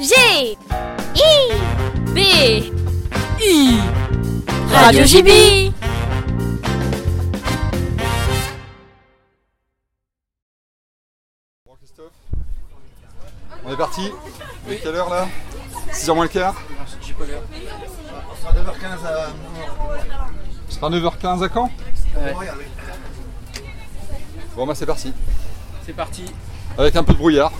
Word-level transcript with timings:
G 0.00 0.12
I 0.12 0.56
B 2.12 2.18
I 3.40 3.80
Radio 4.72 5.04
JB 5.04 5.72
Bon 11.64 11.76
Christophe, 11.76 12.10
on 13.64 13.72
est 13.72 13.76
parti. 13.76 14.10
Il 14.66 14.72
est 14.72 14.78
quelle 14.78 14.96
heure 14.96 15.10
là? 15.10 15.28
6h 15.92 16.14
moins 16.14 16.24
le 16.24 16.28
quart? 16.28 16.56
On 16.90 18.36
sera 18.36 18.52
9h15 18.52 19.06
à 19.06 19.28
Ce 20.68 20.74
sera 20.74 20.90
9h15 20.90 21.44
à 21.44 21.48
quand 21.48 21.70
Bon 24.56 24.66
bah 24.66 24.74
c'est 24.74 24.86
parti. 24.86 25.12
C'est 25.86 25.92
parti. 25.92 26.24
Avec 26.76 26.96
un 26.96 27.04
peu 27.04 27.12
de 27.12 27.18
brouillard. 27.18 27.52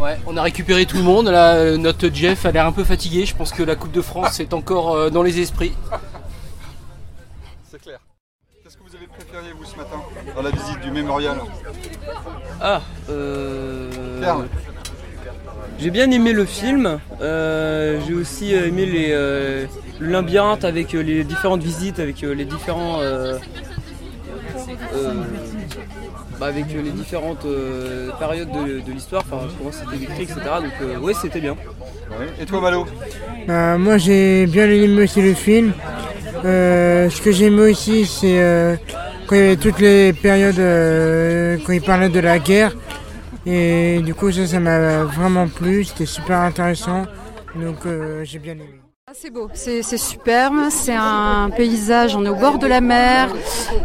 Ouais, 0.00 0.18
on 0.26 0.36
a 0.36 0.42
récupéré 0.42 0.84
tout 0.86 0.96
le 0.96 1.02
monde. 1.02 1.28
Là, 1.28 1.54
euh, 1.54 1.76
notre 1.76 2.08
Jeff 2.12 2.44
a 2.44 2.50
l'air 2.50 2.66
un 2.66 2.72
peu 2.72 2.84
fatigué. 2.84 3.24
Je 3.24 3.36
pense 3.36 3.52
que 3.52 3.62
la 3.62 3.76
Coupe 3.76 3.92
de 3.92 4.02
France 4.02 4.40
est 4.40 4.52
encore 4.52 4.94
euh, 4.94 5.10
dans 5.10 5.22
les 5.22 5.38
esprits. 5.40 5.72
C'est 7.70 7.80
clair. 7.80 7.98
Qu'est-ce 8.64 8.76
que 8.76 8.82
vous 8.82 8.96
avez 8.96 9.06
préféré 9.06 9.52
vous 9.56 9.64
ce 9.64 9.76
matin 9.76 10.00
dans 10.34 10.42
la 10.42 10.50
visite 10.50 10.80
du 10.80 10.90
mémorial 10.90 11.36
Ah, 12.60 12.80
euh... 13.10 13.90
J'ai 15.78 15.90
bien 15.90 16.10
aimé 16.10 16.32
le 16.32 16.44
film. 16.44 16.98
Euh, 17.20 18.00
j'ai 18.06 18.14
aussi 18.14 18.54
aimé 18.54 18.86
les, 18.86 19.08
euh, 19.10 19.66
le 20.00 20.08
labyrinthe 20.10 20.64
avec 20.64 20.92
les 20.92 21.22
différentes 21.24 21.62
visites, 21.62 21.98
avec 22.00 22.20
les 22.22 22.44
différents. 22.44 23.00
euh, 23.00 23.38
euh, 24.94 25.14
bah, 26.42 26.48
avec 26.48 26.64
euh, 26.74 26.82
les 26.82 26.90
différentes 26.90 27.44
euh, 27.44 28.10
périodes 28.18 28.50
de, 28.50 28.80
de 28.80 28.92
l'histoire, 28.92 29.22
enfin 29.24 29.46
comment 29.56 29.70
c'était 29.70 29.96
décrit, 29.96 30.24
etc. 30.24 30.40
Donc 30.60 30.72
euh, 30.82 30.98
ouais, 30.98 31.14
c'était 31.14 31.40
bien. 31.40 31.52
Ouais. 31.52 32.26
Et 32.40 32.46
toi 32.46 32.60
Malo 32.60 32.84
Euh, 33.48 33.78
moi 33.78 33.96
j'ai 33.96 34.46
bien 34.46 34.68
aimé 34.68 35.04
aussi 35.04 35.22
le 35.22 35.34
film. 35.34 35.72
Euh, 36.44 37.08
ce 37.10 37.20
que 37.22 37.30
j'aimais 37.30 37.70
aussi 37.70 38.06
c'est 38.06 38.40
euh, 38.40 38.74
quand 39.28 39.36
il 39.36 39.40
y 39.40 39.44
avait 39.44 39.56
toutes 39.56 39.78
les 39.78 40.12
périodes 40.12 40.58
euh, 40.58 41.58
quand 41.64 41.72
il 41.72 41.82
parlait 41.82 42.08
de 42.08 42.18
la 42.18 42.40
guerre. 42.40 42.72
Et 43.46 44.00
du 44.04 44.12
coup 44.12 44.32
ça 44.32 44.44
ça 44.48 44.58
m'a 44.58 45.04
vraiment 45.04 45.46
plu, 45.46 45.84
c'était 45.84 46.06
super 46.06 46.38
intéressant. 46.40 47.04
Donc 47.54 47.86
euh, 47.86 48.24
j'ai 48.24 48.40
bien 48.40 48.54
aimé. 48.54 48.81
Ah, 49.12 49.14
C'est 49.14 49.28
beau, 49.28 49.50
c'est 49.52 49.82
superbe, 49.98 50.70
c'est 50.70 50.94
un 50.94 51.50
paysage, 51.54 52.16
on 52.16 52.24
est 52.24 52.30
au 52.30 52.34
bord 52.34 52.56
de 52.56 52.66
la 52.66 52.80
mer, 52.80 53.28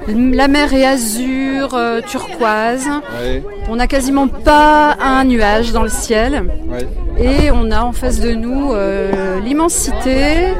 la 0.07 0.47
mer 0.47 0.73
est 0.73 0.85
azur, 0.85 1.73
euh, 1.73 1.99
turquoise, 1.99 2.87
Ouais, 3.19 3.43
on 3.67 3.75
n'a 3.75 3.87
quasiment 3.87 4.29
pas 4.29 4.95
un 5.01 5.25
nuage 5.25 5.73
dans 5.73 5.83
le 5.83 5.89
ciel. 5.89 6.49
Ouais. 6.69 6.87
et 7.19 7.51
on 7.51 7.71
a 7.71 7.81
en 7.81 7.91
face 7.91 8.21
de 8.21 8.31
nous 8.31 8.71
euh, 8.71 9.41
l'immensité 9.41 10.53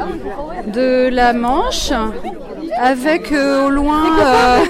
de 0.73 1.07
la 1.13 1.31
Manche 1.31 1.93
avec 2.77 3.31
euh, 3.31 3.67
au 3.67 3.69
loin 3.69 4.03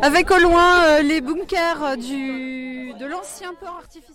avec 0.00 0.30
au 0.30 0.38
loin 0.38 1.00
les 1.02 1.20
bunkers 1.20 1.98
du, 1.98 2.94
de 2.98 3.04
l'ancien 3.04 3.52
port 3.60 3.76
artificiel. 3.78 4.14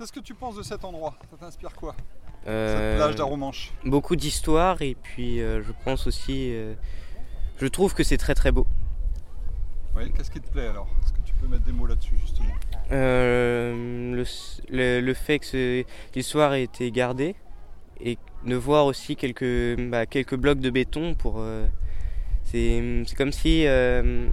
Qu'est-ce 0.00 0.14
que 0.14 0.20
tu 0.20 0.32
penses 0.32 0.56
de 0.56 0.62
cet 0.62 0.82
endroit? 0.86 1.14
Ça 1.30 1.36
t'inspire 1.36 1.74
quoi? 1.74 1.94
Euh, 2.46 2.74
Cette 2.94 2.96
plage 2.96 3.16
d'Aromanche 3.16 3.70
beaucoup 3.84 4.16
d'histoire 4.16 4.80
et 4.80 4.94
puis 4.94 5.42
euh, 5.42 5.62
je 5.62 5.72
pense 5.84 6.06
aussi. 6.06 6.54
euh, 6.54 6.72
je 7.60 7.66
trouve 7.66 7.92
que 7.92 8.02
c'est 8.02 8.16
très 8.16 8.34
très 8.34 8.50
beau. 8.50 8.66
Oui, 9.94 10.10
qu'est-ce 10.16 10.30
qui 10.30 10.40
te 10.40 10.48
plaît 10.50 10.68
alors? 10.68 10.88
Est-ce 11.04 11.12
que 11.12 11.20
tu 11.22 11.34
peux 11.34 11.46
mettre 11.48 11.64
des 11.64 11.72
mots 11.72 11.84
là-dessus 11.84 12.14
justement? 12.18 12.48
Euh, 12.92 14.14
le, 14.14 14.24
le- 14.74 15.00
le 15.02 15.14
fait 15.14 15.38
que 15.38 15.84
l'histoire 16.14 16.54
ait 16.54 16.62
été 16.62 16.90
gardée 16.90 17.34
et 18.00 18.16
de 18.46 18.54
voir 18.54 18.86
aussi 18.86 19.16
quelques, 19.16 19.78
bah, 19.90 20.06
quelques 20.06 20.34
blocs 20.36 20.60
de 20.60 20.70
béton 20.70 21.14
pour. 21.14 21.40
euh, 21.40 21.66
c'est, 22.44 23.04
comme 23.18 23.32
si 23.32 23.66
euh, 23.66 24.30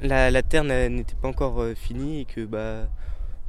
la, 0.00 0.30
la 0.30 0.42
terre 0.42 0.64
n'était 0.64 1.16
pas 1.20 1.28
encore 1.28 1.60
euh, 1.60 1.74
finie 1.74 2.20
et 2.20 2.24
que 2.24 2.46
bah, 2.46 2.88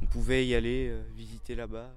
on 0.04 0.06
pouvait 0.06 0.46
y 0.46 0.54
aller 0.54 0.88
euh, 0.90 1.02
visiter 1.16 1.54
là-bas. 1.54 1.90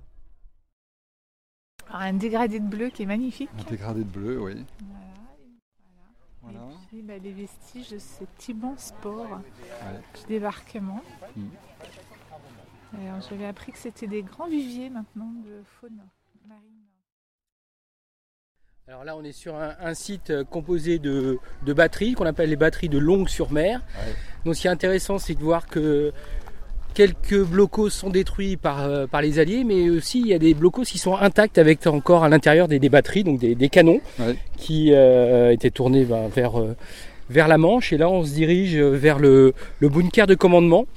Un 1.91 2.13
dégradé 2.13 2.59
de 2.59 2.65
bleu 2.67 2.89
qui 2.89 3.03
est 3.03 3.05
magnifique. 3.07 3.49
Un 3.59 3.69
dégradé 3.69 4.03
de 4.03 4.09
bleu, 4.09 4.41
oui. 4.41 4.65
Voilà. 6.41 6.59
Voilà. 6.59 6.73
Et 6.73 6.87
puis 6.87 7.01
bah, 7.01 7.17
les 7.17 7.31
vestiges 7.33 7.89
de 7.91 7.97
cet 7.99 8.47
immense 8.47 8.93
port 9.01 9.29
Ouais. 9.29 9.99
du 10.21 10.27
débarquement. 10.27 11.01
Mm. 11.35 11.47
Alors, 13.01 13.21
j'avais 13.29 13.45
appris 13.45 13.71
que 13.73 13.77
c'était 13.77 14.07
des 14.07 14.23
grands 14.23 14.47
viviers 14.47 14.89
maintenant 14.89 15.31
de 15.45 15.61
faune 15.79 15.99
marine. 16.47 16.63
Alors 18.87 19.03
là, 19.03 19.17
on 19.17 19.23
est 19.23 19.33
sur 19.33 19.55
un, 19.55 19.75
un 19.81 19.93
site 19.93 20.29
euh, 20.29 20.45
composé 20.45 20.97
de, 20.97 21.39
de 21.63 21.73
batteries 21.73 22.13
qu'on 22.13 22.25
appelle 22.25 22.49
les 22.49 22.55
batteries 22.55 22.87
de 22.87 22.97
longue 22.97 23.27
sur 23.27 23.51
mer. 23.51 23.81
Ouais. 23.97 24.15
Donc, 24.45 24.55
ce 24.55 24.61
qui 24.61 24.67
est 24.67 24.71
intéressant, 24.71 25.17
c'est 25.19 25.35
de 25.35 25.43
voir 25.43 25.67
que 25.67 26.13
quelques 26.97 27.43
blocos 27.43 27.91
sont 27.91 28.09
détruits 28.09 28.57
par, 28.57 28.83
euh, 28.83 29.05
par 29.05 29.21
les 29.21 29.37
Alliés, 29.37 29.63
mais 29.63 29.87
aussi 29.91 30.19
il 30.19 30.27
y 30.29 30.33
a 30.33 30.39
des 30.39 30.55
blocos 30.55 30.81
qui 30.81 30.97
sont 30.97 31.15
intacts 31.15 31.59
avec 31.59 31.85
encore 31.85 32.23
à 32.23 32.29
l'intérieur 32.29 32.67
des, 32.67 32.79
des 32.79 32.89
batteries, 32.89 33.23
donc 33.23 33.37
des, 33.39 33.53
des 33.53 33.69
canons, 33.69 34.01
Ouais. 34.19 34.35
qui 34.57 34.89
euh, 34.93 35.51
étaient 35.51 35.69
tournés 35.69 36.05
ben, 36.05 36.27
vers, 36.35 36.59
euh, 36.59 36.75
vers 37.29 37.47
la 37.47 37.59
Manche. 37.59 37.93
Et 37.93 37.97
là, 37.99 38.09
on 38.09 38.23
se 38.25 38.33
dirige 38.33 38.75
vers 38.77 39.19
le, 39.19 39.53
le 39.79 39.89
bunker 39.89 40.25
de 40.25 40.33
commandement. 40.33 40.87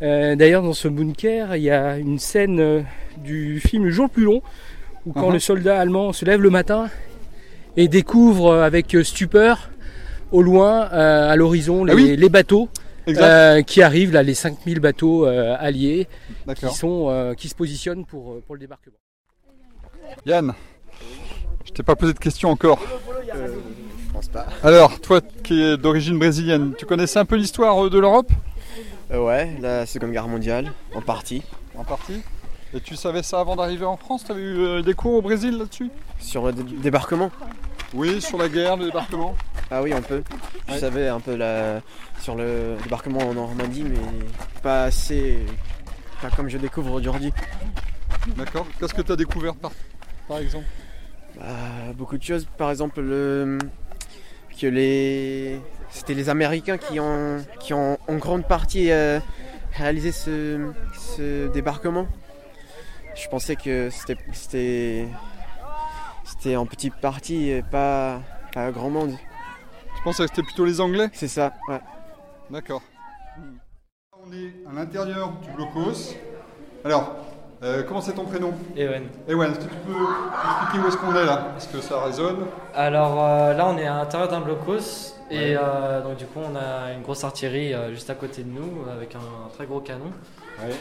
D'ailleurs, 0.00 0.62
dans 0.62 0.72
ce 0.72 0.88
bunker, 0.88 1.54
il 1.56 1.62
y 1.64 1.70
a 1.70 1.96
une 1.98 2.18
scène 2.18 2.84
du 3.22 3.60
film 3.60 3.84
Le 3.84 3.90
jour 3.90 4.06
le 4.06 4.10
plus 4.10 4.24
long, 4.24 4.42
où 5.06 5.12
quand 5.12 5.28
Mhm. 5.28 5.34
le 5.34 5.38
soldat 5.38 5.78
allemand 5.78 6.12
se 6.14 6.24
lève 6.24 6.40
le 6.40 6.50
matin 6.50 6.88
et 7.76 7.88
découvre 7.88 8.54
avec 8.54 8.96
stupeur 9.02 9.70
au 10.32 10.40
loin, 10.42 10.88
euh, 10.92 11.30
à 11.30 11.36
l'horizon, 11.36 11.84
les, 11.84 11.92
Ah 11.92 11.96
oui. 11.96 12.16
les 12.16 12.28
bateaux. 12.30 12.68
Euh, 13.08 13.62
qui 13.62 13.82
arrivent, 13.82 14.12
là, 14.12 14.22
les 14.22 14.34
5000 14.34 14.80
bateaux 14.80 15.26
euh, 15.26 15.56
alliés 15.58 16.06
qui, 16.56 16.68
sont, 16.70 17.06
euh, 17.10 17.34
qui 17.34 17.48
se 17.48 17.54
positionnent 17.54 18.04
pour, 18.04 18.40
pour 18.42 18.54
le 18.54 18.60
débarquement. 18.60 18.96
Yann, 20.26 20.52
je 21.64 21.72
t'ai 21.72 21.82
pas 21.82 21.96
posé 21.96 22.12
de 22.12 22.18
questions 22.18 22.50
encore. 22.50 22.80
Je 23.34 24.12
pense 24.12 24.28
pas. 24.28 24.46
Alors, 24.62 25.00
toi 25.00 25.20
qui 25.42 25.62
es 25.62 25.76
d'origine 25.76 26.18
brésilienne, 26.18 26.74
tu 26.76 26.84
connaissais 26.86 27.18
un 27.18 27.24
peu 27.24 27.36
l'histoire 27.36 27.88
de 27.88 27.98
l'Europe? 27.98 28.30
Euh, 29.10 29.24
ouais, 29.24 29.56
la 29.60 29.86
Seconde 29.86 30.12
Guerre 30.12 30.28
mondiale, 30.28 30.72
en 30.94 31.00
partie. 31.00 31.42
En 31.76 31.84
partie. 31.84 32.20
Et 32.74 32.80
tu 32.80 32.96
savais 32.96 33.22
ça 33.22 33.40
avant 33.40 33.56
d'arriver 33.56 33.84
en 33.84 33.96
France? 33.96 34.24
Tu 34.24 34.32
avais 34.32 34.40
eu 34.42 34.82
des 34.82 34.94
cours 34.94 35.14
au 35.14 35.22
Brésil 35.22 35.58
là-dessus? 35.58 35.90
Sur 36.18 36.46
le 36.46 36.52
dé- 36.52 36.62
débarquement 36.82 37.30
Oui, 37.92 38.20
sur 38.22 38.38
la 38.38 38.48
guerre, 38.48 38.76
le 38.76 38.86
débarquement. 38.86 39.34
Ah 39.74 39.80
oui, 39.82 39.94
un 39.94 40.02
peu. 40.02 40.22
Je 40.68 40.72
Ouais. 40.74 40.78
savais 40.78 41.08
un 41.08 41.18
peu 41.18 41.34
la... 41.34 41.80
sur 42.20 42.34
le 42.34 42.76
débarquement 42.82 43.20
en 43.20 43.32
Normandie, 43.32 43.84
mais 43.84 43.96
pas 44.62 44.84
assez. 44.84 45.38
Pas 46.20 46.28
comme 46.28 46.50
je 46.50 46.58
découvre 46.58 46.92
aujourd'hui. 46.92 47.32
D'accord. 48.36 48.66
Qu'est-ce 48.78 48.92
que 48.92 49.00
tu 49.00 49.12
as 49.12 49.16
découvert 49.16 49.54
par, 49.54 49.72
par 50.28 50.38
exemple? 50.38 50.66
Bah, 51.38 51.46
beaucoup 51.94 52.18
de 52.18 52.22
choses. 52.22 52.46
Par 52.58 52.70
exemple, 52.70 53.00
le... 53.00 53.58
que 54.60 54.66
les. 54.66 55.58
C'était 55.90 56.14
les 56.14 56.28
Américains 56.28 56.76
qui 56.76 57.00
ont, 57.00 57.42
qui 57.58 57.72
ont 57.72 57.98
en 58.08 58.16
grande 58.16 58.46
partie 58.46 58.90
euh, 58.90 59.20
réalisé 59.72 60.12
ce... 60.12 60.70
ce 61.16 61.48
débarquement. 61.52 62.06
Je 63.14 63.26
pensais 63.28 63.56
que 63.56 63.88
c'était. 63.90 64.18
C'était, 64.32 65.08
c'était 66.24 66.56
en 66.56 66.66
petite 66.66 66.94
partie 66.96 67.48
et 67.48 67.62
pas, 67.62 68.20
pas 68.52 68.70
grand 68.70 68.90
monde. 68.90 69.14
Je 70.02 70.04
pense 70.04 70.16
que 70.18 70.26
c'était 70.26 70.42
plutôt 70.42 70.64
les 70.64 70.80
Anglais 70.80 71.08
C'est 71.12 71.28
ça, 71.28 71.52
ouais. 71.68 71.80
D'accord. 72.50 72.82
On 74.26 74.32
est 74.32 74.52
à 74.68 74.72
l'intérieur 74.74 75.30
du 75.40 75.50
blocos. 75.52 76.16
Alors, 76.84 77.14
euh, 77.62 77.84
comment 77.84 78.00
c'est 78.00 78.14
ton 78.14 78.24
prénom? 78.24 78.52
Ewen. 78.76 79.04
Ewan, 79.28 79.52
est-ce 79.52 79.60
que 79.60 79.64
tu 79.70 79.76
peux 79.86 79.92
expliquer 79.92 80.84
où 80.84 80.88
est-ce 80.88 80.96
qu'on 80.96 81.14
est 81.14 81.24
là? 81.24 81.52
Est-ce 81.56 81.68
que 81.68 81.80
ça 81.80 82.02
résonne? 82.02 82.46
Alors 82.74 83.24
euh, 83.24 83.54
là, 83.54 83.68
on 83.68 83.78
est 83.78 83.86
à 83.86 83.98
l'intérieur 83.98 84.28
d'un 84.28 84.40
blocos 84.40 85.14
et 85.30 85.54
euh, 85.56 86.02
donc 86.02 86.16
du 86.16 86.26
coup, 86.26 86.40
on 86.40 86.56
a 86.56 86.92
une 86.94 87.02
grosse 87.02 87.22
artillerie 87.22 87.72
euh, 87.72 87.92
juste 87.92 88.10
à 88.10 88.16
côté 88.16 88.42
de 88.42 88.50
nous 88.50 88.84
avec 88.90 89.14
un, 89.14 89.48
très 89.54 89.66
gros 89.66 89.80
canon 89.80 90.10
Ouais. 90.60 90.74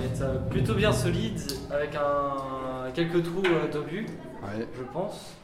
d'être 0.00 0.22
euh, 0.22 0.36
plutôt 0.50 0.74
bien 0.74 0.92
solide 0.92 1.40
avec 1.70 1.94
un, 1.94 2.90
quelques 2.92 3.22
trous 3.22 3.42
euh, 3.46 3.70
d'obus, 3.72 4.06
Ouais. 4.42 4.66
je 4.76 4.82
pense. 4.92 5.34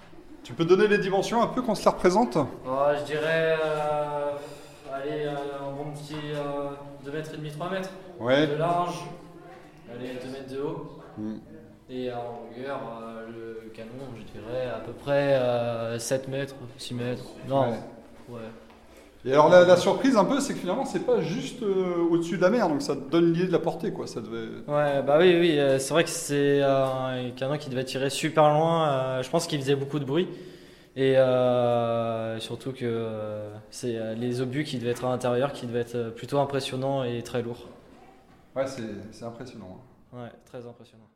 Tu 0.45 0.53
peux 0.53 0.65
donner 0.67 0.87
les 0.89 0.99
dimensions 0.99 1.43
un 1.43 1.47
peu 1.47 1.63
qu'on 1.63 1.75
se 1.75 1.85
la 1.85 1.93
représente 1.93 2.37
Oh, 2.37 2.87
je 3.01 3.05
dirais, 3.05 3.57
euh, 3.65 4.33
allez, 4.93 5.25
euh, 5.25 5.33
un 5.67 5.73
bon 5.73 5.91
petit 5.93 6.15
euh, 6.35 6.71
2 7.05 7.11
mètres 7.13 7.31
et 7.35 7.37
demi, 7.39 7.51
3 7.51 7.71
mètres 7.71 7.89
Ouais. 8.21 8.47
de 8.47 8.55
large, 8.57 9.05
allez, 9.91 10.09
2 10.23 10.31
mètres 10.31 10.53
de 10.55 10.61
haut. 10.61 10.99
Mm. 11.17 11.35
Et 11.91 12.13
en 12.13 12.43
longueur, 12.57 12.81
euh, 13.03 13.27
le 13.65 13.71
canon, 13.71 13.89
je 14.19 14.23
dirais 14.39 14.69
à 14.75 14.81
peu 14.81 14.93
près 14.93 15.35
euh, 15.35 15.99
7 15.99 16.29
mètres, 16.29 16.55
6 16.77 16.95
mètres. 16.95 17.25
Non, 17.49 17.71
Ouais. 17.71 17.79
ouais. 18.29 18.41
Et 19.27 19.33
alors 19.33 19.49
la, 19.49 19.65
la 19.65 19.77
surprise 19.77 20.17
un 20.17 20.25
peu, 20.27 20.39
c'est 20.41 20.53
que 20.53 20.59
finalement 20.61 20.85
c'est 20.85 21.07
pas 21.07 21.21
juste 21.23 21.63
euh, 21.63 21.97
au-dessus 22.11 22.37
de 22.37 22.43
la 22.43 22.51
mer, 22.51 22.69
donc 22.69 22.83
ça 22.83 22.95
te 22.95 23.09
donne 23.11 23.33
l'idée 23.33 23.47
de 23.47 23.53
la 23.53 23.59
portée 23.59 23.91
quoi. 23.91 24.07
Ça 24.07 24.21
devait. 24.21 24.49
Ouais, 24.69 25.03
bah 25.03 25.17
oui, 25.19 25.37
oui, 25.41 25.59
euh, 25.59 25.79
c'est 25.79 25.95
vrai 25.95 26.05
que 26.05 26.11
c'est 26.11 26.61
un 26.63 27.31
canon 27.37 27.57
qui 27.57 27.71
devait 27.71 27.85
tirer 27.85 28.11
super 28.11 28.51
loin. 28.53 28.89
euh, 28.89 29.23
je 29.23 29.31
pense 29.31 29.47
qu'il 29.47 29.59
faisait 29.61 29.77
beaucoup 29.77 29.99
de 29.99 30.05
bruit. 30.05 30.29
Et 30.97 31.17
euh, 31.19 32.39
surtout 32.39 32.73
que 32.73 32.85
euh, 32.85 33.49
c'est 33.71 33.97
euh, 33.97 34.15
les 34.15 34.41
obus 34.41 34.63
qui 34.63 34.79
devaient 34.79 34.91
être 34.93 35.05
à 35.05 35.09
l'intérieur 35.09 35.53
qui 35.53 35.67
devaient 35.67 35.81
être 35.81 36.11
plutôt 36.15 36.39
impressionnants 36.39 37.03
et 37.03 37.23
très 37.23 37.43
lourds. 37.43 37.67
Ouais, 38.55 38.67
c'est 38.67 38.83
c'est 39.11 39.25
impressionnant. 39.25 39.81
hein. 40.13 40.23
Ouais, 40.23 40.31
très 40.45 40.65
impressionnant. 40.69 41.09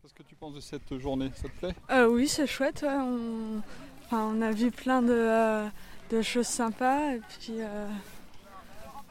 Qu'est-ce 0.00 0.14
que 0.14 0.24
tu 0.24 0.34
penses 0.34 0.54
de 0.54 0.60
cette 0.60 0.98
journée? 0.98 1.30
Ça 1.36 1.48
te 1.48 1.56
plaît? 1.66 1.74
Euh, 1.92 2.06
oui, 2.08 2.26
c'est 2.26 2.48
chouette. 2.48 2.82
ouais, 2.82 2.88
On... 2.98 3.60
Enfin, 4.06 4.28
on 4.36 4.42
a 4.42 4.50
vu 4.50 4.70
plein 4.72 5.00
de, 5.00 5.12
euh, 5.12 5.66
de 6.12 6.22
choses 6.22 6.46
sympas. 6.46 7.14
Et 7.14 7.20
puis, 7.20 7.54
euh, 7.60 7.86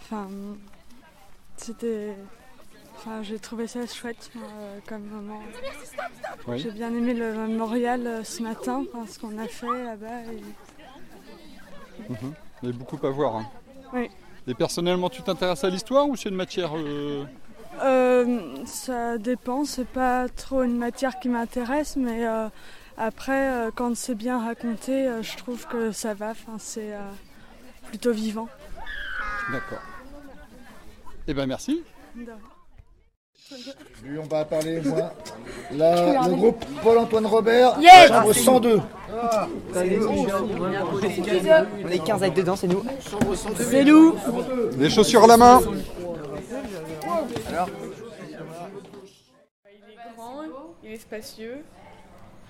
enfin, 0.01 0.27
c'était. 1.57 2.15
Enfin, 2.97 3.23
j'ai 3.23 3.39
trouvé 3.39 3.65
ça 3.65 3.85
chouette 3.87 4.29
moi, 4.35 4.45
euh, 4.59 4.79
comme 4.87 5.03
moment. 5.05 5.39
Oui. 6.47 6.59
J'ai 6.59 6.69
bien 6.71 6.89
aimé 6.89 7.13
le 7.15 7.33
mémorial 7.47 8.05
euh, 8.05 8.23
ce 8.23 8.43
matin, 8.43 8.83
enfin, 8.93 9.11
ce 9.11 9.17
qu'on 9.17 9.37
a 9.39 9.47
fait 9.47 9.65
là-bas. 9.83 10.21
et- 10.31 10.43
Mhm. 12.11 12.33
Il 12.63 12.69
y 12.69 12.71
a 12.71 12.75
beaucoup 12.75 12.99
à 13.05 13.09
voir. 13.09 13.35
hein. 13.37 13.45
Oui. 13.93 14.09
Et 14.47 14.53
personnellement, 14.53 15.09
tu 15.09 15.21
t'intéresses 15.23 15.63
à 15.63 15.69
l'histoire 15.69 16.07
ou 16.07 16.15
c'est 16.15 16.29
une 16.29 16.35
matière 16.35 16.71
euh, 16.75 17.25
Euh, 17.83 18.55
ça 18.65 19.17
dépend, 19.17 19.65
c'est 19.65 19.87
pas 19.87 20.27
trop 20.29 20.61
une 20.63 20.77
matière 20.77 21.19
qui 21.19 21.29
m'intéresse, 21.29 21.95
mais 21.95 22.27
euh, 22.27 22.49
après, 23.01 23.49
euh, 23.49 23.71
quand 23.73 23.95
c'est 23.97 24.13
bien 24.13 24.39
raconté, 24.39 25.07
euh, 25.07 25.23
je 25.23 25.35
trouve 25.35 25.65
que 25.65 25.91
ça 25.91 26.13
va. 26.13 26.29
Enfin, 26.29 26.57
c'est 26.59 26.93
euh, 26.93 26.99
plutôt 27.87 28.11
vivant. 28.11 28.47
D'accord. 29.51 29.81
Eh 31.27 31.33
ben 31.33 31.47
merci. 31.47 31.83
Lui, 34.03 34.19
on 34.19 34.27
va 34.27 34.45
parler, 34.45 34.81
moi. 34.81 35.13
Là, 35.71 36.27
le 36.27 36.35
groupe 36.35 36.63
Paul-Antoine 36.83 37.25
Robert, 37.25 37.79
Yes 37.79 38.07
chambre 38.09 38.33
102. 38.33 38.79
On 41.83 41.89
est 41.89 42.05
15 42.05 42.23
à 42.23 42.27
être 42.27 42.35
dedans, 42.35 42.55
c'est 42.55 42.67
nous. 42.67 42.83
C'est 43.55 43.83
nous 43.83 44.15
Les 44.77 44.91
chaussures 44.91 45.23
à 45.23 45.27
la 45.27 45.37
main. 45.37 45.59
Il 45.65 45.69
est 49.89 50.15
grand, 50.15 50.43
il 50.83 50.91
est 50.91 50.97
spacieux. 50.97 51.63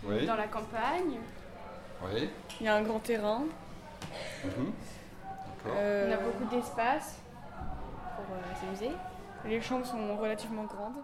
Oui. 0.04 0.26
Dans 0.26 0.36
la 0.36 0.48
campagne, 0.48 1.20
Oui. 2.04 2.30
il 2.60 2.66
y 2.66 2.70
a 2.70 2.76
un 2.76 2.82
grand 2.82 3.00
terrain. 3.00 3.44
Mhm. 4.44 4.72
Euh, 5.68 6.10
on 6.10 6.14
a 6.14 6.18
beaucoup 6.18 6.56
d'espace 6.56 7.20
pour 8.16 8.36
euh, 8.36 8.40
s'amuser. 8.60 8.96
Les 9.46 9.62
chambres 9.62 9.86
sont 9.86 10.18
relativement 10.18 10.64
grandes. 10.64 10.96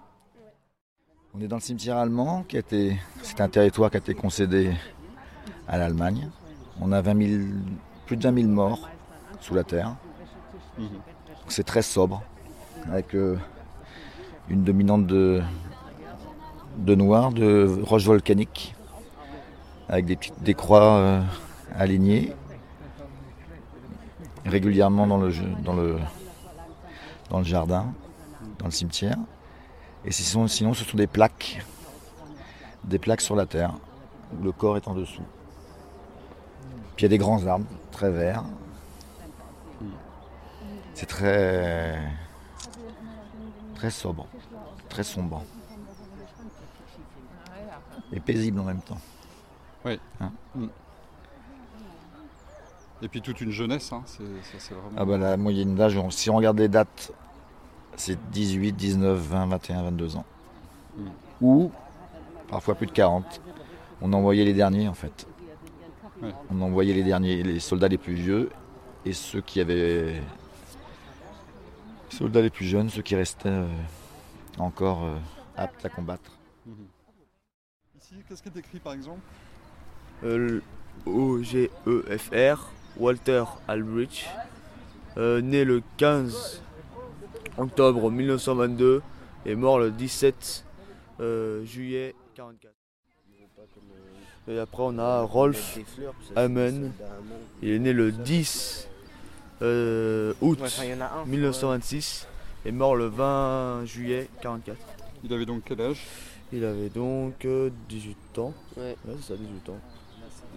On 1.35 1.41
est 1.41 1.47
dans 1.47 1.57
le 1.57 1.61
cimetière 1.61 1.97
allemand, 1.97 2.43
qui 2.47 2.55
a 2.55 2.59
été, 2.59 2.97
c'est 3.21 3.39
un 3.41 3.49
territoire 3.49 3.91
qui 3.91 3.97
a 3.97 3.99
été 3.99 4.15
concédé 4.15 4.73
à 5.67 5.77
l'Allemagne. 5.77 6.29
On 6.81 6.91
a 6.91 7.01
20 7.01 7.27
000 7.27 7.43
plus 8.07 8.17
de 8.17 8.23
20 8.23 8.33
000 8.41 8.47
morts 8.47 8.89
sous 9.39 9.53
la 9.53 9.63
terre. 9.63 9.95
Mhm. 10.79 10.87
C'est 11.47 11.63
très 11.65 11.83
sobre, 11.83 12.23
avec 12.87 13.13
euh, 13.15 13.37
une 14.49 14.63
dominante 14.63 15.05
de, 15.05 15.41
de 16.77 16.95
noir, 16.95 17.31
de 17.31 17.79
roches 17.83 18.05
volcaniques, 18.05 18.73
avec 19.89 20.05
des, 20.05 20.15
petites, 20.15 20.41
des 20.41 20.53
croix 20.53 20.97
euh, 20.97 21.21
alignées, 21.75 22.33
régulièrement 24.45 25.07
dans 25.07 25.17
le, 25.17 25.31
dans, 25.63 25.73
le, 25.73 25.97
dans 27.29 27.39
le 27.39 27.43
jardin, 27.45 27.93
dans 28.59 28.65
le 28.65 28.71
cimetière. 28.71 29.17
Et 30.05 30.11
sinon, 30.11 30.47
sinon, 30.47 30.73
ce 30.73 30.83
sont 30.83 30.97
des 30.97 31.07
plaques, 31.07 31.65
des 32.83 32.99
plaques 32.99 33.21
sur 33.21 33.35
la 33.35 33.45
terre, 33.45 33.73
où 34.37 34.43
le 34.43 34.51
corps 34.51 34.77
est 34.77 34.87
en 34.87 34.93
dessous. 34.93 35.23
Puis 36.95 37.03
il 37.03 37.03
y 37.03 37.05
a 37.05 37.09
des 37.09 37.17
grands 37.17 37.45
arbres, 37.45 37.65
très 37.91 38.11
verts. 38.11 38.43
C'est 40.93 41.05
très, 41.05 42.01
très 43.75 43.91
sobre, 43.91 44.25
très 44.89 45.03
sombre. 45.03 45.43
Et 48.11 48.19
paisible 48.19 48.59
en 48.59 48.63
même 48.63 48.81
temps. 48.81 48.97
Oui. 49.87 49.99
Hein 50.19 50.31
Mm. 50.57 50.67
Et 53.03 53.07
puis 53.07 53.21
toute 53.21 53.41
une 53.41 53.51
jeunesse, 53.51 53.93
hein, 53.93 54.03
c'est 54.05 54.23
vraiment. 54.73 54.97
Ah 54.97 55.05
bah 55.05 55.17
la 55.17 55.37
moyenne 55.37 55.75
d'âge, 55.75 55.99
si 56.09 56.31
on 56.31 56.35
regarde 56.35 56.57
les 56.57 56.67
dates, 56.67 57.11
c'est 57.95 58.17
18, 58.31 58.73
19, 58.73 59.19
20, 59.19 59.45
21, 59.47 59.83
22 59.83 60.15
ans. 60.15 60.25
Mm. 60.97 61.07
Ou 61.41 61.71
parfois 62.49 62.73
plus 62.75 62.87
de 62.87 62.91
40. 62.91 63.41
On 64.01 64.13
envoyait 64.13 64.45
les 64.45 64.53
derniers 64.53 64.87
en 64.87 64.93
fait. 64.95 65.27
Ouais. 66.21 66.33
On 66.49 66.59
envoyait 66.61 66.93
les 66.93 67.03
derniers, 67.03 67.43
les 67.43 67.59
soldats 67.59 67.87
les 67.87 67.99
plus 67.99 68.15
vieux 68.15 68.49
et 69.05 69.13
ceux 69.13 69.41
qui 69.41 69.61
avaient. 69.61 70.13
Les 72.09 72.17
soldats 72.17 72.41
les 72.41 72.49
plus 72.49 72.65
jeunes, 72.65 72.89
ceux 72.89 73.03
qui 73.03 73.15
restaient 73.15 73.49
euh, 73.49 73.67
encore 74.57 75.03
euh, 75.03 75.17
aptes 75.55 75.85
à 75.85 75.89
combattre. 75.89 76.31
Mhm. 76.65 76.87
Ici, 77.99 78.15
qu'est-ce 78.27 78.41
qui 78.41 78.49
est 78.49 78.57
écrit 78.57 78.79
par 78.79 78.93
exemple? 78.93 79.21
O-G-E-F-R, 81.05 82.71
Walter 82.97 83.43
Albrecht, 83.67 84.25
euh, 85.17 85.41
né 85.41 85.63
le 85.63 85.81
15 85.97 86.61
octobre 87.57 88.11
1922 88.11 89.01
et 89.45 89.55
mort 89.55 89.79
le 89.79 89.91
17 89.91 90.65
euh, 91.19 91.65
juillet 91.65 92.15
44. 92.35 92.73
Et 94.49 94.59
après 94.59 94.83
on 94.83 94.97
a 94.97 95.21
Rolf 95.21 95.77
Amen, 96.35 96.91
il 97.61 97.69
est 97.69 97.79
né 97.79 97.93
le 97.93 98.11
10 98.11 98.87
euh, 99.61 100.33
août 100.41 100.59
Ouais, 100.61 100.67
enfin, 100.67 100.83
il 100.85 100.91
y 100.91 100.93
en 100.93 101.01
a 101.01 101.05
un, 101.05 101.23
faut, 101.23 101.29
1926 101.29 102.27
et 102.65 102.71
mort 102.71 102.95
le 102.95 103.07
20 103.07 103.85
juillet 103.85 104.29
44. 104.41 104.77
Il 105.23 105.33
avait 105.33 105.45
donc 105.45 105.63
quel 105.65 105.81
âge? 105.81 106.05
Il 106.53 106.63
avait 106.63 106.89
donc 106.89 107.43
euh, 107.45 107.69
18 107.89 108.39
ans. 108.39 108.53
Ouais. 108.77 108.95
c'est 109.05 109.33
ça, 109.33 109.35
18 109.35 109.69
ans. 109.69 109.79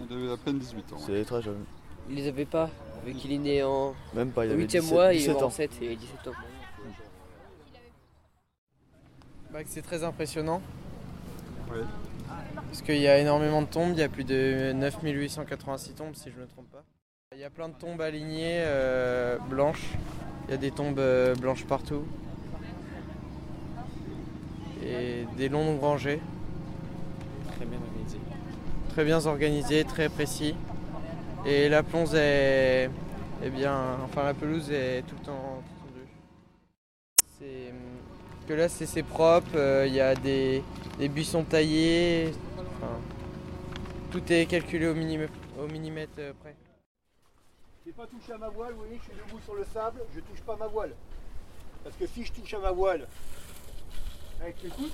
Il 0.09 0.15
avait 0.15 0.31
à 0.31 0.37
peine 0.37 0.59
18 0.59 0.93
ans. 0.93 0.97
C'est 0.99 1.23
très 1.25 1.41
jeune. 1.41 1.63
Il 2.09 2.15
les 2.15 2.27
avait 2.27 2.45
pas, 2.45 2.69
vu 3.05 3.13
qu'il 3.13 3.31
est 3.31 3.37
né 3.37 3.63
en 3.63 3.93
Même 4.13 4.31
pas, 4.31 4.45
il 4.45 4.49
au 4.49 4.53
avait 4.53 4.63
8 4.63 4.75
e 4.75 4.79
17 4.79 4.91
mois, 4.91 5.13
il 5.13 5.17
est 5.17 5.19
17 5.19 5.35
en 5.37 5.45
ans. 5.45 5.49
7 5.49 5.71
et 5.81 5.95
17 5.95 6.27
ans. 6.27 6.31
Bah, 9.51 9.59
c'est 9.65 9.81
très 9.81 10.03
impressionnant. 10.03 10.61
Ouais. 11.69 11.83
Parce 12.55 12.81
qu'il 12.81 12.97
y 12.97 13.07
a 13.07 13.17
énormément 13.17 13.61
de 13.61 13.67
tombes, 13.67 13.91
il 13.93 13.99
y 13.99 14.03
a 14.03 14.09
plus 14.09 14.23
de 14.23 14.71
9886 14.73 15.93
tombes 15.93 16.15
si 16.15 16.29
je 16.31 16.37
ne 16.37 16.41
me 16.41 16.47
trompe 16.47 16.71
pas. 16.71 16.83
Il 17.33 17.39
y 17.39 17.43
a 17.43 17.49
plein 17.49 17.69
de 17.69 17.73
tombes 17.73 18.01
alignées 18.01 18.61
euh, 18.61 19.37
blanches. 19.49 19.89
Il 20.47 20.51
y 20.51 20.53
a 20.53 20.57
des 20.57 20.71
tombes 20.71 20.99
euh, 20.99 21.35
blanches 21.35 21.65
partout. 21.65 22.03
Et 24.83 25.25
des 25.37 25.49
longues 25.49 25.79
rangées. 25.79 26.21
Très 27.55 27.65
bien 27.65 27.79
organisé. 27.79 28.17
Très 28.91 29.05
bien 29.05 29.25
organisées, 29.25 29.85
très 29.85 30.09
précis. 30.09 30.53
Et 31.45 31.69
la 31.69 31.81
pelouse 31.81 32.13
est, 32.13 32.89
bien. 33.53 33.97
Enfin 34.03 34.23
la 34.25 34.33
pelouse 34.33 34.69
est 34.69 35.03
tout 35.07 35.15
le 35.17 35.25
temps 35.25 35.63
tendue. 35.79 36.07
Que 38.47 38.53
là 38.53 38.67
c'est 38.67 39.03
propre, 39.03 39.51
euh, 39.55 39.85
il 39.87 39.93
y 39.93 40.01
a 40.01 40.13
des, 40.13 40.61
buissons 40.99 41.45
taillés. 41.45 42.33
Tout 44.11 44.21
est 44.29 44.45
calculé 44.45 44.87
au 44.87 44.93
millimètre, 44.93 45.31
au 45.57 45.67
millimètre 45.67 46.11
euh, 46.19 46.33
près. 46.41 46.53
J'ai 47.85 47.93
pas 47.93 48.07
touché 48.07 48.33
à 48.33 48.37
ma 48.37 48.49
voile, 48.49 48.73
vous 48.73 48.79
voyez, 48.79 48.97
je 48.97 49.03
suis 49.03 49.13
debout 49.13 49.39
sur 49.39 49.55
le 49.55 49.63
sable, 49.73 50.01
je 50.13 50.19
touche 50.19 50.41
pas 50.41 50.57
ma 50.57 50.67
voile. 50.67 50.93
Parce 51.81 51.95
que 51.95 52.05
si 52.07 52.25
je 52.25 52.33
touche 52.33 52.53
à 52.55 52.59
ma 52.59 52.71
voile 52.71 53.07
avec 54.41 54.61
les 54.61 54.69
coudes, 54.69 54.91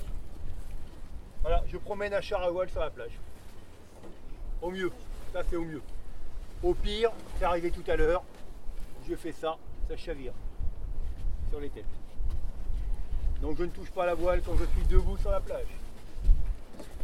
voilà, 1.42 1.64
je 1.68 1.78
promène 1.78 2.14
un 2.14 2.22
char 2.22 2.44
à 2.44 2.52
voile 2.52 2.70
sur 2.70 2.80
la 2.80 2.92
plage. 2.92 3.20
Au 4.62 4.72
mieux, 4.72 4.92
ça 5.34 5.44
c'est 5.50 5.56
au 5.56 5.64
mieux. 5.64 5.82
Au 6.64 6.74
pire, 6.74 7.12
c'est 7.38 7.46
arrivé 7.46 7.72
tout 7.72 7.84
à 7.90 7.96
l'heure, 7.96 8.24
je 9.08 9.16
fais 9.16 9.32
ça, 9.32 9.58
ça 9.88 9.96
chavire 9.96 10.34
sur 11.50 11.60
les 11.60 11.70
têtes. 11.70 11.86
Donc 13.42 13.58
je 13.58 13.64
ne 13.64 13.70
touche 13.70 13.92
pas 13.92 14.06
la 14.06 14.16
voile 14.16 14.42
quand 14.44 14.56
je 14.58 14.66
suis 14.66 14.88
debout 14.90 15.18
sur 15.18 15.30
la 15.30 15.40
plage. 15.40 15.68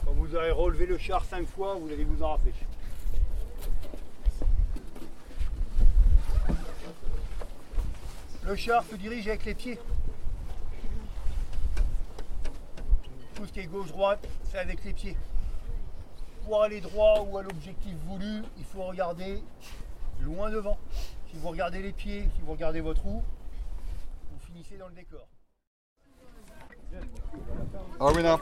Quand 0.03 0.11
vous 0.13 0.35
aurez 0.35 0.51
relevé 0.51 0.85
le 0.87 0.97
char 0.97 1.23
cinq 1.23 1.47
fois, 1.47 1.75
vous 1.75 1.87
allez 1.91 2.03
vous 2.03 2.23
en 2.23 2.31
rappeler. 2.31 2.53
Le 8.43 8.55
char 8.55 8.83
se 8.83 8.95
dirige 8.95 9.27
avec 9.27 9.45
les 9.45 9.53
pieds. 9.53 9.79
Tout 13.35 13.45
ce 13.45 13.53
qui 13.53 13.61
est 13.61 13.67
gauche-droite, 13.67 14.27
c'est 14.51 14.57
avec 14.57 14.83
les 14.83 14.93
pieds. 14.93 15.15
Pour 16.45 16.63
aller 16.63 16.81
droit 16.81 17.25
ou 17.29 17.37
à 17.37 17.43
l'objectif 17.43 17.93
voulu, 18.07 18.43
il 18.57 18.65
faut 18.65 18.83
regarder 18.83 19.41
loin 20.21 20.49
devant. 20.49 20.77
si 21.31 21.37
vous 21.37 21.49
regardez 21.49 21.81
les 21.81 21.91
pieds, 21.93 22.27
si 22.35 22.41
vous 22.45 22.51
regardez 22.51 22.81
votre 22.81 23.01
roue, 23.01 23.23
vous 24.31 24.39
finissez 24.45 24.77
dans 24.77 24.87
le 24.87 24.93
décor. 24.93 25.25
Rowena, 27.99 28.37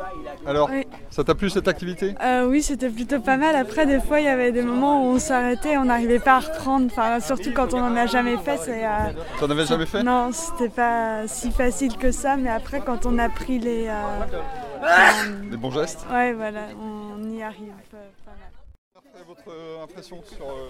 alors, 0.45 0.69
Oui. 0.69 0.85
ça 1.09 1.23
t'a 1.23 1.35
plu 1.35 1.49
cette 1.49 1.69
activité? 1.69 2.15
Euh, 2.21 2.47
oui, 2.49 2.61
c'était 2.61 2.89
plutôt 2.89 3.21
pas 3.21 3.37
mal. 3.37 3.55
Après, 3.55 3.85
des 3.85 4.01
fois, 4.01 4.19
il 4.19 4.25
y 4.25 4.29
avait 4.29 4.51
des 4.51 4.61
moments 4.61 5.03
où 5.05 5.11
on 5.15 5.19
s'arrêtait, 5.19 5.77
on 5.77 5.85
n'arrivait 5.85 6.19
pas 6.19 6.35
à 6.35 6.39
reprendre. 6.39 6.87
Enfin, 6.87 7.19
surtout 7.21 7.51
quand 7.53 7.73
on 7.73 7.79
n'en 7.79 7.95
a 7.95 8.07
jamais 8.07 8.35
fait. 8.37 8.57
c'est, 8.57 8.85
euh, 8.85 8.89
T'en 9.39 9.49
avais 9.49 9.65
jamais 9.65 9.85
fait? 9.85 10.03
Non, 10.03 10.31
c'était 10.33 10.67
pas 10.69 11.27
si 11.27 11.51
facile 11.51 11.95
que 11.95 12.11
ça. 12.11 12.35
Mais 12.35 12.49
après, 12.49 12.81
quand 12.81 13.05
on 13.05 13.17
a 13.19 13.29
pris 13.29 13.59
les. 13.59 13.87
euh, 13.87 14.25
Les 15.51 15.57
bons 15.57 15.71
gestes 15.71 16.05
Ouais, 16.11 16.33
voilà, 16.33 16.61
on 16.81 17.29
y 17.31 17.41
arrive. 17.43 17.73
pas 17.91 17.97
mal. 18.31 19.23
Votre 19.27 19.49
euh, 19.49 19.83
impression 19.83 20.21
sur 20.35 20.45
euh, 20.45 20.69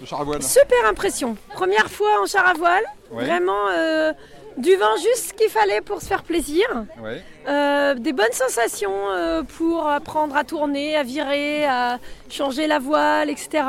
le 0.00 0.06
char 0.06 0.20
à 0.20 0.24
voile 0.24 0.42
Super 0.42 0.84
impression. 0.88 1.36
Première 1.54 1.88
fois 1.90 2.20
en 2.22 2.26
char 2.26 2.46
à 2.48 2.54
voile. 2.54 2.82
Ouais. 3.10 3.24
Vraiment 3.24 3.68
euh, 3.70 4.12
du 4.56 4.74
vent 4.76 4.96
juste 4.96 5.28
ce 5.28 5.32
qu'il 5.34 5.48
fallait 5.50 5.80
pour 5.80 6.00
se 6.02 6.06
faire 6.06 6.22
plaisir. 6.24 6.66
Ouais. 6.98 7.22
Euh, 7.46 7.94
des 7.94 8.12
bonnes 8.12 8.32
sensations 8.32 9.10
euh, 9.10 9.42
pour 9.42 9.86
apprendre 9.88 10.34
à 10.36 10.44
tourner, 10.44 10.96
à 10.96 11.02
virer, 11.04 11.64
à 11.66 11.98
changer 12.30 12.66
la 12.66 12.78
voile, 12.78 13.30
etc. 13.30 13.64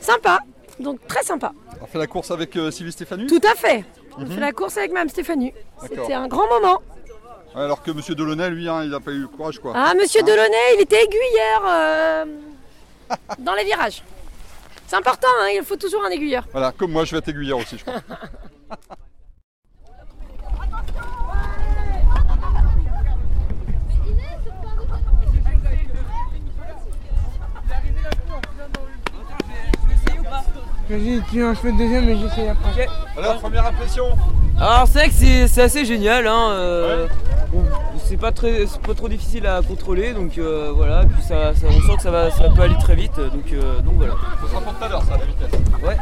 Sympa. 0.00 0.40
Donc 0.80 1.04
très 1.06 1.22
sympa. 1.22 1.52
On 1.80 1.86
fait 1.86 1.98
la 1.98 2.06
course 2.06 2.30
avec 2.30 2.56
euh, 2.56 2.70
Sylvie 2.70 2.92
Stéphanie 2.92 3.26
Tout 3.26 3.40
à 3.50 3.54
fait. 3.54 3.84
On 4.18 4.22
Mhm. 4.22 4.30
fait 4.32 4.40
la 4.40 4.52
course 4.52 4.76
avec 4.76 4.92
Mme 4.92 5.08
Stéphanie. 5.08 5.52
C'était 5.82 6.12
un 6.14 6.28
grand 6.28 6.46
moment. 6.48 6.82
Alors 7.54 7.82
que 7.82 7.92
Monsieur 7.92 8.14
Delaunay, 8.16 8.50
lui, 8.50 8.68
hein, 8.68 8.82
il 8.82 8.90
n'a 8.90 8.98
pas 9.00 9.12
eu 9.12 9.20
le 9.20 9.28
courage 9.28 9.60
quoi. 9.60 9.72
Ah, 9.76 9.94
Monsieur 9.94 10.20
Hein 10.22 10.24
Delaunay, 10.24 10.74
il 10.76 10.80
était 10.82 11.02
aiguilleur 11.02 11.62
euh, 11.68 12.24
dans 13.38 13.54
les 13.54 13.64
virages. 13.64 14.02
C'est 14.86 14.96
important, 14.96 15.28
hein, 15.40 15.48
il 15.54 15.62
faut 15.62 15.76
toujours 15.76 16.04
un 16.04 16.10
aiguilleur. 16.10 16.44
Voilà, 16.52 16.72
comme 16.72 16.90
moi, 16.90 17.04
je 17.04 17.12
vais 17.12 17.18
être 17.18 17.28
aiguilleur 17.28 17.58
aussi, 17.58 17.78
je 17.78 17.84
crois. 17.84 18.00
Vas-y, 30.88 31.22
tu 31.30 31.42
en 31.42 31.54
fais 31.54 31.70
le 31.70 31.78
deuxième 31.78 32.08
et 32.10 32.16
j'essaye 32.18 32.48
après. 32.48 32.88
Alors, 33.16 33.38
première 33.38 33.66
impression 33.66 34.04
Alors 34.60 34.86
c'est 34.86 34.98
vrai 34.98 35.08
que 35.08 35.46
c'est 35.46 35.62
assez 35.62 35.84
génial, 35.86 36.26
hein, 36.26 36.50
euh, 36.50 37.08
c'est 38.14 38.20
pas 38.20 38.30
très, 38.30 38.64
c'est 38.68 38.80
pas 38.80 38.94
trop 38.94 39.08
difficile 39.08 39.44
à 39.44 39.60
contrôler, 39.60 40.12
donc 40.12 40.38
euh, 40.38 40.70
voilà, 40.72 41.04
puis 41.04 41.20
ça, 41.20 41.52
ça- 41.52 41.66
on 41.66 41.72
sent 41.80 41.96
que 41.96 42.02
ça 42.02 42.12
va, 42.12 42.30
ça 42.30 42.48
peut 42.48 42.62
aller 42.62 42.76
très 42.78 42.94
vite, 42.94 43.16
donc, 43.16 43.52
euh, 43.52 43.80
donc 43.80 43.94
voilà. 43.96 44.12
Ça 44.40 44.48
sera 44.48 44.60
pour 44.60 44.72
tout 44.74 44.84
à 44.84 44.88
l'heure, 44.88 45.02
ça, 45.02 45.16
la 45.18 45.24
vitesse. 45.24 45.60
Ouais. 45.82 45.96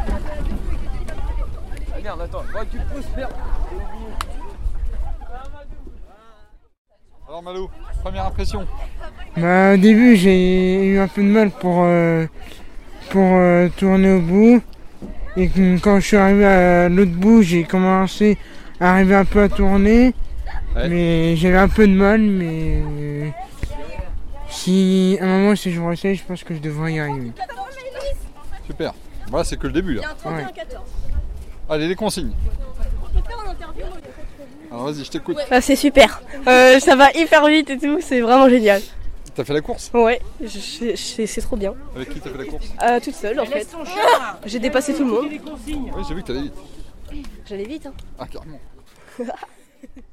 Ah 1.91 1.97
merde, 2.03 2.21
attends, 2.21 2.43
ouais, 2.53 2.65
tu 2.69 2.77
le 2.77 2.83
pousses, 2.83 3.09
merde. 3.17 3.31
Alors, 7.27 7.41
Malou, 7.41 7.67
première 8.03 8.27
impression 8.27 8.67
Bah, 9.35 9.73
au 9.73 9.77
début, 9.77 10.15
j'ai 10.15 10.85
eu 10.85 10.99
un 10.99 11.07
peu 11.07 11.23
de 11.23 11.27
mal 11.29 11.49
pour, 11.49 11.81
euh, 11.83 12.27
pour 13.09 13.23
euh, 13.37 13.69
tourner 13.75 14.11
au 14.13 14.19
bout. 14.21 14.61
Et 15.35 15.49
quand 15.81 15.99
je 15.99 16.05
suis 16.05 16.17
arrivé 16.17 16.45
à 16.45 16.89
l'autre 16.89 17.13
bout, 17.13 17.41
j'ai 17.41 17.63
commencé 17.63 18.37
à 18.79 18.91
arriver 18.91 19.15
un 19.15 19.25
peu 19.25 19.41
à 19.41 19.49
tourner. 19.49 20.13
Ouais. 20.75 20.89
Mais 20.89 21.35
j'avais 21.35 21.57
un 21.57 21.67
peu 21.67 21.87
de 21.87 21.93
mal, 21.93 22.19
mais 22.21 22.81
euh, 22.83 23.29
si 24.49 25.17
à 25.21 25.25
un 25.25 25.27
moment, 25.27 25.55
si 25.55 25.71
je 25.71 25.79
réessaye, 25.81 26.15
je 26.15 26.23
pense 26.23 26.43
que 26.43 26.53
je 26.55 26.59
devrais 26.59 26.93
y 26.93 26.99
arriver. 26.99 27.31
Super. 28.65 28.93
Voilà, 29.29 29.43
c'est 29.45 29.57
que 29.57 29.67
le 29.67 29.73
début 29.73 29.93
là. 29.95 30.01
Ouais. 30.25 30.45
Allez, 31.69 31.87
les 31.87 31.95
consignes. 31.95 32.31
Alors, 34.71 34.85
vas-y, 34.85 35.03
je 35.05 35.11
t'écoute. 35.11 35.37
Ah, 35.51 35.61
c'est 35.61 35.75
super. 35.75 36.21
Euh, 36.47 36.79
ça 36.79 36.95
va 36.95 37.11
hyper 37.11 37.45
vite 37.47 37.69
et 37.69 37.77
tout, 37.77 37.99
c'est 38.01 38.21
vraiment 38.21 38.49
génial. 38.49 38.81
T'as 39.35 39.43
fait 39.43 39.53
la 39.53 39.61
course? 39.61 39.89
Ouais, 39.93 40.21
je- 40.41 40.47
je- 40.47 40.95
je- 40.95 41.25
c'est 41.25 41.41
trop 41.41 41.55
bien. 41.55 41.73
Avec 41.95 42.09
qui 42.09 42.19
t'as 42.19 42.29
fait 42.29 42.37
la 42.37 42.45
course? 42.45 42.65
Euh, 42.83 42.99
toute 42.99 43.15
seule 43.15 43.39
en 43.39 43.45
fait. 43.45 43.67
J'ai 44.45 44.59
dépassé 44.59 44.93
tout 44.93 45.03
le 45.05 45.11
monde. 45.11 45.25
Oui, 45.27 46.03
j'ai 46.07 46.13
vu 46.15 46.21
que 46.21 46.27
t'allais 46.27 46.41
vite. 46.43 46.53
J'allais 47.47 47.65
vite. 47.65 47.85
Hein. 47.87 47.93
Ah, 48.19 48.25
carrément. 48.27 48.59